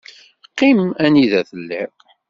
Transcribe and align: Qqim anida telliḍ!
Qqim 0.49 0.79
anida 1.05 1.41
telliḍ! 1.49 1.91